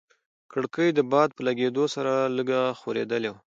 کړکۍ 0.51 0.89
د 0.93 0.99
باد 1.11 1.29
په 1.33 1.41
لګېدو 1.47 1.83
سره 1.95 2.13
لږه 2.37 2.61
ښورېدلې 2.79 3.29
وه. 3.31 3.39